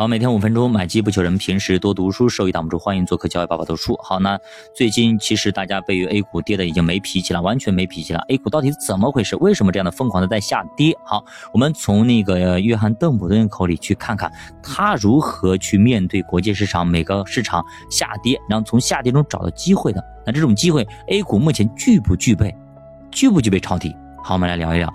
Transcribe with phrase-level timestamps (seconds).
[0.00, 2.78] 好，每天五分钟，买机不求人，平时多读书，收益挡不住。
[2.78, 3.98] 欢迎做客教育爸爸读书。
[4.02, 4.40] 好，那
[4.74, 8.20] 最近其实大家对于 A 股跌的已经没脾气了，完全没脾气了。
[8.30, 9.36] A 股到底怎么回事？
[9.36, 10.96] 为什么这样的疯狂的在下跌？
[11.04, 14.32] 好，我们从那个约翰邓普顿口里去看看
[14.62, 20.02] 他如何去面对国际市场每个市场下跌，然后从下跌中找到机会的。
[20.24, 22.56] 那这种机会，A 股目前具不具备？
[23.10, 23.94] 具不具备抄底？
[24.24, 24.90] 好，我们来聊一聊。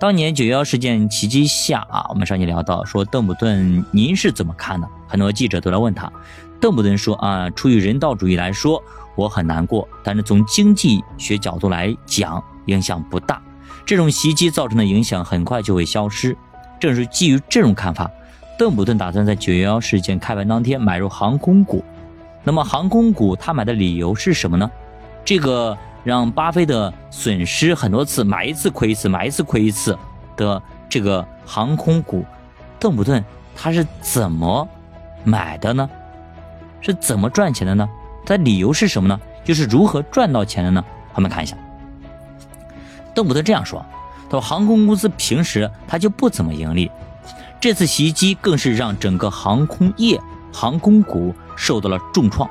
[0.00, 4.88] 当年九幺事件袭击下啊，我们上期聊到说邓普顿，您是怎么看的？
[5.06, 6.10] 很多记者都来问他，
[6.58, 8.82] 邓普顿说啊，出于人道主义来说，
[9.14, 13.42] 我很难过，但是从经济学角度来讲，影响不大。
[13.84, 16.34] 这种袭击造成的影响很快就会消失。
[16.80, 18.10] 正是基于这种看法，
[18.58, 21.84] 邓普顿打算在九幺幺事件开盘当天买入航空股。
[22.42, 24.70] 那么航空股他买的理由是什么呢？
[25.26, 25.76] 这个。
[26.02, 29.96] 让巴菲特损失很多次，买一次亏一次，买一次亏一次
[30.36, 32.24] 的这个航空股，
[32.78, 34.66] 邓普顿他是怎么
[35.24, 35.88] 买的呢？
[36.80, 37.88] 是怎么赚钱的呢？
[38.24, 39.20] 他理由是什么呢？
[39.44, 40.84] 就是如何赚到钱的呢？
[41.14, 41.56] 我们看一下，
[43.14, 43.84] 邓普顿这样说：
[44.24, 46.90] 他说航空公司平时他就不怎么盈利，
[47.60, 50.18] 这次袭击更是让整个航空业、
[50.52, 52.48] 航空股受到了重创，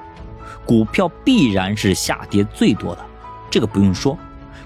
[0.66, 3.06] 股票必然是下跌最多的。
[3.50, 4.17] 这个不用说，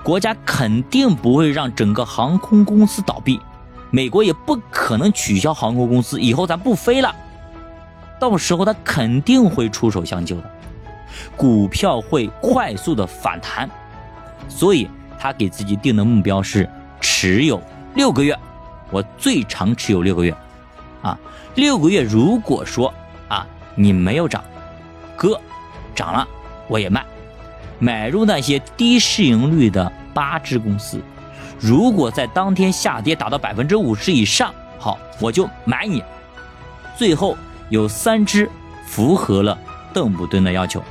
[0.03, 3.39] 国家肯定不会让整个航空公司倒闭，
[3.89, 7.15] 美国也不可能取消航空公司，以后咱不飞了，
[8.19, 10.51] 到时候他肯定会出手相救的，
[11.37, 13.69] 股票会快速的反弹，
[14.49, 17.61] 所以他给自己定的目标是持有
[17.95, 18.37] 六个月，
[18.91, 20.35] 我最长持有六个月，
[21.01, 21.17] 啊，
[21.55, 22.93] 六个月如果说
[23.29, 24.43] 啊你没有涨，
[25.15, 25.39] 哥
[25.95, 26.27] 涨了
[26.67, 27.05] 我也卖。
[27.83, 31.01] 买入那些低市盈率的八只公司，
[31.59, 36.01] 如果在当天下跌达到百分之五十以上，好，我就买你。
[36.95, 38.49] 最后有三只
[38.85, 39.57] 符合了
[39.93, 40.81] 邓普顿的要求，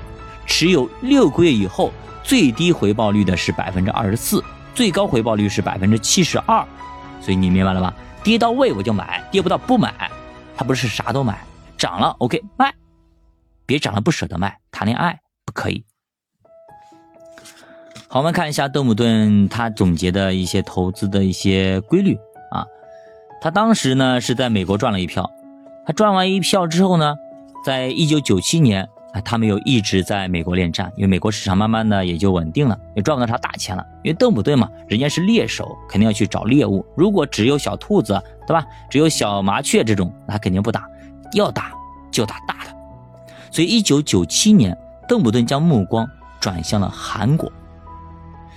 [0.44, 1.90] 持有六个月以后，
[2.22, 4.44] 最低回报率的是百分之二十四，
[4.74, 6.62] 最高回报率是百分之七十二。
[7.22, 7.94] 所以你明白了吧？
[8.22, 10.10] 跌到位我就买，跌不到不买。
[10.54, 11.42] 他不是啥都买，
[11.78, 12.74] 涨了 OK 卖，
[13.64, 14.58] 别涨了不舍得卖。
[14.70, 15.82] 谈恋爱不可以。
[18.12, 22.14] 好，我们看一下邓普顿他总结的一些投资的一些规律
[22.50, 22.62] 啊。
[23.40, 25.30] 他当时呢是在美国赚了一票，
[25.86, 27.16] 他赚完一票之后呢，
[27.64, 33.82] 在一九九七年啊，他没有一直在美国恋战，因为美国市场慢慢的也就稳定了，也赚不到啥大钱了。
[34.02, 36.84] 因为邓普顿嘛，人家是猎手，肯定要去找猎物。
[36.94, 38.62] 如果只有小兔子，对吧？
[38.90, 40.86] 只有小麻雀这种，那肯定不打，
[41.32, 41.72] 要打
[42.10, 42.76] 就打大的。
[43.50, 44.76] 所以一九九七年，
[45.08, 46.06] 邓普顿将目光
[46.38, 47.50] 转向了韩国。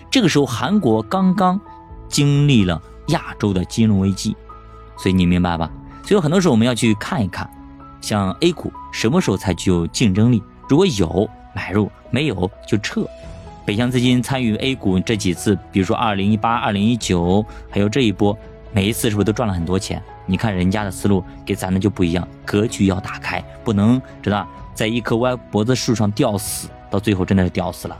[0.09, 1.59] 这个时候，韩国刚刚
[2.07, 4.35] 经历了亚洲的金融危机，
[4.97, 5.69] 所以你明白吧？
[6.03, 7.49] 所以很多时候我们要去看一看，
[7.99, 10.41] 像 A 股什么时候才具有竞争力？
[10.69, 13.05] 如果有买入，没有就撤。
[13.65, 18.37] 北向资金参与 A 股这几次，比如说二零一八、二零一九，还有这一波，
[18.71, 20.01] 每一次是不是都赚了很多钱？
[20.27, 27.97] 你看人家的思路跟咱的就不一样，格局要打开，不能知道在一棵歪脖子树上吊死，到最后真的是吊死了。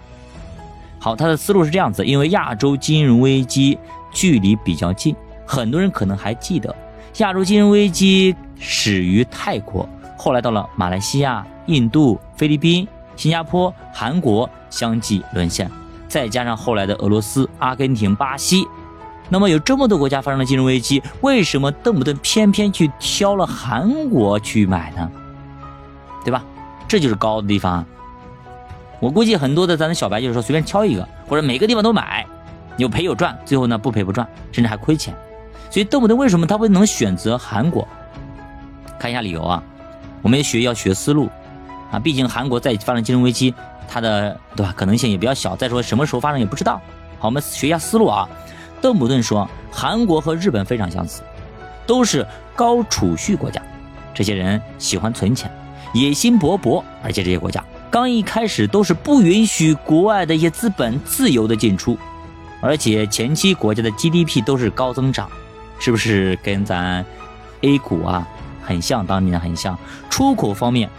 [0.99, 3.77] 好，他的思路是这样子，因为亚洲金融危机
[4.11, 6.75] 距离比较近，很多人可能还记得，
[7.17, 15.69] 亚洲金融危机始于泰国，后来到了马来西亚、印度、菲律宾、新加坡、韩国相继沦陷，
[16.07, 18.65] 再加上后来的俄罗斯、阿根廷、巴西，
[19.29, 25.11] 那么有这么多国家发生了金融危机，为什么邓普顿偏偏去挑了韩国去买呢？
[26.23, 26.43] 对吧？
[26.87, 27.85] 这就是高的地方啊。
[28.99, 32.25] 我估计很多的咱的小白就是说随便挑一个，或者每个地方都买，
[32.77, 35.13] 有赔有赚，最后呢不赔不赚，甚至还亏钱。
[35.69, 37.87] 所以邓普顿为什么他会能选择韩国？
[38.97, 39.61] 看一下理由啊，
[40.21, 41.29] 我们学要学思路
[41.91, 43.53] 啊，毕竟韩国在发生金融危机，
[43.87, 45.55] 它的对吧可能性也比较小。
[45.55, 46.81] 再说什么时候发生也不知道。
[47.19, 48.27] 好，我们学一下思路啊。
[48.81, 51.21] 邓普顿说，韩国和日本非常相似，
[51.85, 52.25] 都是
[52.55, 53.61] 高储蓄国家，
[54.13, 55.51] 这些人喜欢存钱，
[55.93, 57.63] 野心勃勃，而且这些国家。
[57.89, 61.97] 刚一开始都是不允许国外的一些资本自由的进出，
[62.61, 65.29] 而且前期国家的 GDP 都是高增长，
[65.79, 67.05] 是不是跟咱
[67.61, 68.27] A 股啊
[68.61, 69.05] 很像？
[69.05, 69.77] 当年很像。
[70.09, 70.89] 出口方面，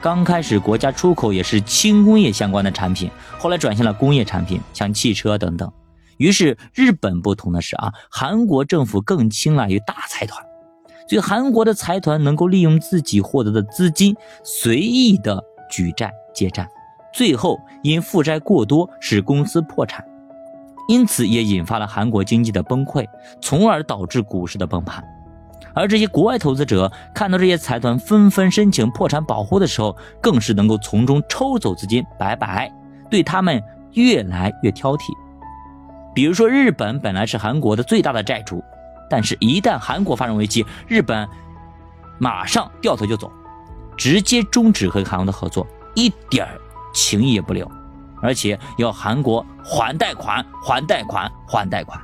[0.00, 5.72] 刚开始国家出口也是轻工业相关的产品，后来转向了工业产品，像汽车等等。
[6.18, 10.44] 于是日本不同的是啊，韩国政府更青睐于大财团，
[11.08, 16.12] 所以韩国的财团能够利用自己获得的资金随意的举债。
[16.34, 16.66] 借债，
[17.12, 20.02] 最后因负债过多使公司破产，
[20.88, 23.06] 因此也引发了韩国经济的崩溃，
[23.38, 25.04] 从而导致股市的崩盘。
[25.74, 32.72] 而这些国外投资者看到这些财团纷纷申请破产保护的时候，更是能够从中抽走资金，拜拜，
[33.10, 35.12] 对他们越来越挑剔。
[36.14, 38.64] 比如说，日本本来是韩国的最大的债主，
[39.10, 41.28] 但是一旦韩国发生危机，日本
[42.18, 43.30] 马上掉头就走，
[43.96, 46.48] 直接终止和韩国的合作，一点
[46.92, 47.70] 情谊也不留，
[48.20, 52.00] 而且要韩国还贷款、还贷款、还贷款。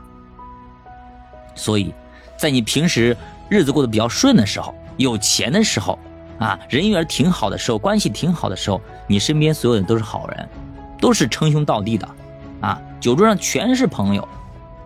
[1.54, 1.92] 所以，
[2.36, 3.16] 在你平时
[3.48, 5.98] 日子过得比较顺的时候，有钱的时候，
[6.38, 10.48] 啊，人缘挺好的时候，关系挺好的时候，你身边所有人都是好人，
[11.00, 12.08] 都是称兄道弟的。
[12.60, 14.26] 啊，酒桌上全是朋友，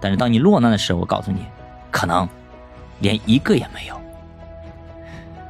[0.01, 1.45] 但是当你落难的时候，我告诉你，
[1.91, 2.29] 可能
[3.01, 4.02] 连一个也没有。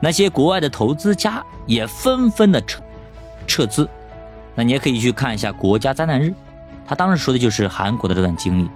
[0.05, 2.83] 那些国外的投资家也纷纷的撤
[3.47, 3.89] 撤资，
[4.57, 6.31] 那你也可以去看一下《国家灾难日》，
[6.85, 8.69] 他当时说的就是韩国的这段经历，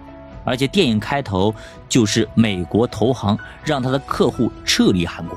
[0.45, 1.53] 而且电影开头
[1.89, 5.37] 就是美国投行让他的客户撤离韩国。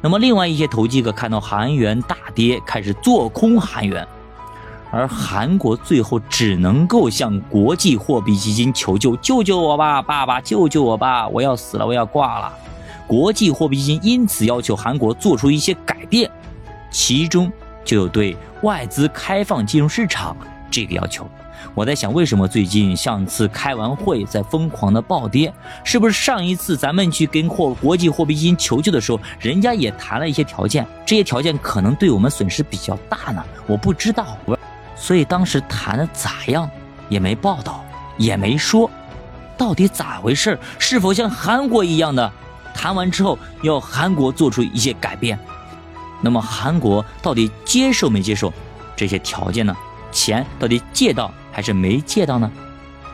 [0.00, 4.06] 那么，另外一些投机客看到韩元大跌，开始做空韩元。
[4.92, 10.40] 而韩国最后只能够向国际货币基金求救：“救救我吧，爸爸！
[10.40, 11.28] 救救我吧！
[11.28, 12.52] 我要死了，我要挂了！”
[13.10, 16.30] 国际货币基金因此要求韩国做出一些改变，
[16.92, 17.50] 其中
[17.84, 20.36] 就有对外资开放金融市场
[20.70, 21.28] 这个要求。
[21.74, 25.52] 我在想，为什么最近上次开完会在疯狂的暴跌？
[25.82, 30.86] 是不是上一次咱们去跟货国际货币基金求救的时候，人家也谈了一些条件？
[31.04, 33.44] 这些条件可能对我们损失比较大呢？
[33.66, 34.38] 我不知道。
[34.94, 36.70] 所以当时谈的咋样，
[37.08, 37.84] 也没报道，
[38.16, 38.88] 也没说，
[39.58, 40.56] 到底咋回事？
[40.78, 42.32] 是否像韩国一样的，
[42.74, 45.38] 谈完之后要韩国做出一些改变？
[46.20, 48.52] 那么韩国到底接受没接受
[48.96, 49.74] 这些条件呢？
[50.12, 52.50] 钱到底借到还是没借到呢？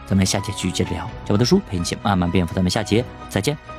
[0.07, 1.05] 咱们下节继续接着聊。
[1.25, 3.76] 小波的书陪你一起慢慢变富，咱们下节再见。